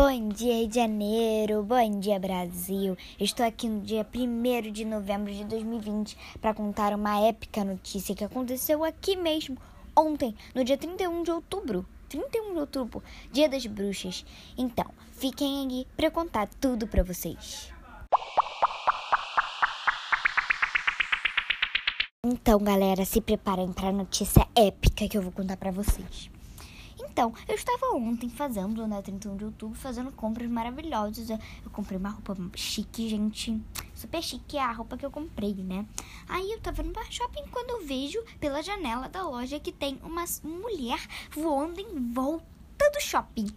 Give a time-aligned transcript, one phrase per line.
[0.00, 1.64] Bom dia, Rio de Janeiro.
[1.64, 2.96] Bom dia, Brasil.
[3.18, 8.22] Estou aqui no dia 1 de novembro de 2020 para contar uma épica notícia que
[8.22, 9.58] aconteceu aqui mesmo
[9.96, 11.84] ontem, no dia 31 de outubro.
[12.08, 14.24] 31 de outubro, Dia das Bruxas.
[14.56, 17.72] Então, fiquem aí para contar tudo para vocês.
[22.24, 26.30] Então, galera, se preparem para a notícia épica que eu vou contar para vocês.
[27.00, 31.30] Então, eu estava ontem fazendo, né, 31 de outubro, fazendo compras maravilhosas.
[31.30, 33.60] Eu comprei uma roupa chique, gente.
[33.94, 35.86] Super chique é a roupa que eu comprei, né?
[36.28, 39.98] Aí eu tava no bar shopping quando eu vejo pela janela da loja que tem
[40.02, 41.00] uma mulher
[41.30, 43.48] voando em volta do shopping.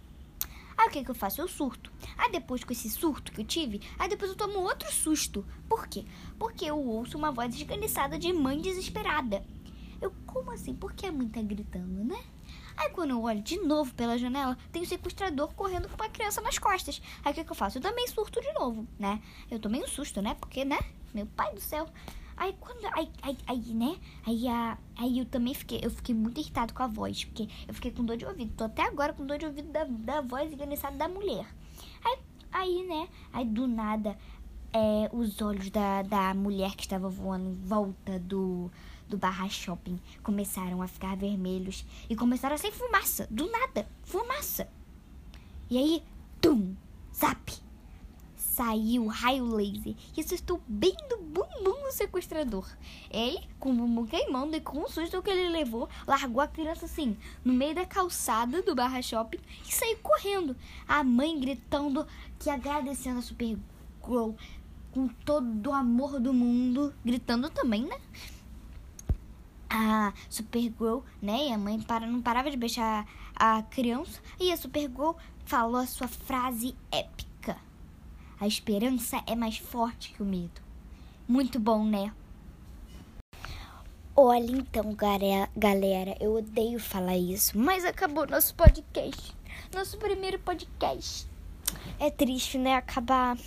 [0.76, 1.40] Aí o que, que eu faço?
[1.40, 1.92] Eu surto.
[2.16, 5.44] Aí depois com esse surto que eu tive, aí depois eu tomo outro susto.
[5.68, 6.04] Por quê?
[6.38, 9.44] Porque eu ouço uma voz esganiçada de mãe desesperada.
[10.00, 10.74] Eu, como assim?
[10.74, 12.18] Por que a mãe tá gritando, né?
[12.76, 16.08] Aí quando eu olho de novo pela janela, tem o um sequestrador correndo com uma
[16.08, 17.00] criança nas costas.
[17.24, 17.78] Aí o que, que eu faço?
[17.78, 19.20] Eu também surto de novo, né?
[19.50, 20.34] Eu tomei um susto, né?
[20.40, 20.78] Porque, né?
[21.14, 21.88] Meu pai do céu.
[22.36, 22.84] Aí quando.
[22.94, 23.96] Aí, aí, aí, né?
[24.26, 25.80] Aí, a, aí eu também fiquei.
[25.82, 27.24] Eu fiquei muito irritado com a voz.
[27.24, 28.52] Porque eu fiquei com dor de ouvido.
[28.56, 31.46] Tô até agora com dor de ouvido da, da voz enganiçada da mulher.
[32.04, 32.18] Aí,
[32.50, 33.08] aí, né?
[33.32, 34.18] Aí do nada.
[34.74, 38.70] É, os olhos da, da mulher que estava voando em volta do,
[39.06, 44.66] do Barra Shopping começaram a ficar vermelhos e começaram a sair fumaça, do nada, fumaça.
[45.68, 46.02] E aí,
[46.40, 46.74] tum,
[47.14, 47.52] zap,
[48.34, 52.66] saiu raio laser e acertou bem no bumbum do sequestrador.
[53.10, 56.86] Ele, com o bumbum queimando e com o susto que ele levou, largou a criança
[56.86, 60.56] assim, no meio da calçada do Barra Shopping e saiu correndo.
[60.88, 62.06] A mãe gritando
[62.38, 64.32] que agradecendo a Supergirl
[64.92, 67.96] com todo o amor do mundo, gritando também, né?
[69.72, 71.48] a Supergirl, né?
[71.48, 74.20] E a mãe para, não parava de beijar a criança.
[74.38, 75.12] E a Supergirl
[75.46, 77.56] falou a sua frase épica:
[78.38, 80.60] A esperança é mais forte que o medo.
[81.26, 82.12] Muito bom, né?
[84.14, 89.34] Olha então, galera, eu odeio falar isso, mas acabou nosso podcast.
[89.74, 91.26] Nosso primeiro podcast.
[91.98, 92.74] É triste, né?
[92.74, 93.38] Acabar.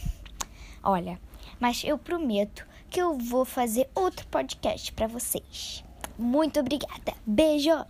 [0.81, 1.22] Olha,
[1.59, 5.83] mas eu prometo que eu vou fazer outro podcast para vocês.
[6.17, 7.13] Muito obrigada.
[7.25, 7.85] Beijo!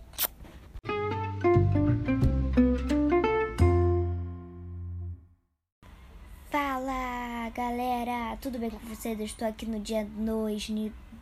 [6.50, 9.18] Fala galera, tudo bem com vocês?
[9.18, 10.70] Eu estou aqui no dia 2,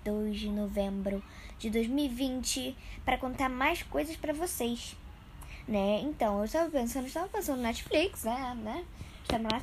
[0.05, 1.23] 2 de novembro
[1.59, 4.97] de 2020 para contar mais coisas para vocês,
[5.67, 6.01] né?
[6.03, 8.55] Então, eu estava pensando, eu estava pensando no Netflix, né?
[8.63, 8.85] né?
[9.23, 9.63] Estava lá,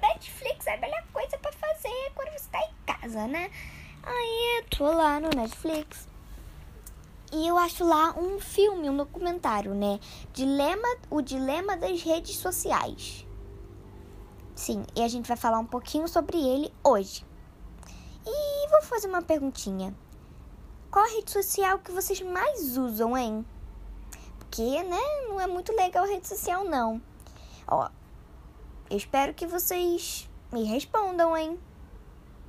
[0.00, 2.72] Netflix é a melhor coisa para fazer quando você está em
[3.06, 3.50] casa, né?
[4.02, 6.08] Aí eu tô lá no Netflix
[7.32, 10.00] e eu acho lá um filme, um documentário, né?
[10.32, 13.24] Dilema, o dilema das redes sociais.
[14.54, 17.24] Sim, e a gente vai falar um pouquinho sobre ele hoje.
[18.26, 19.94] E vou fazer uma perguntinha.
[20.90, 23.46] Qual a rede social que vocês mais usam, hein?
[24.38, 27.00] Porque, né, não é muito legal a rede social, não.
[27.68, 27.88] Ó,
[28.90, 31.58] eu espero que vocês me respondam, hein?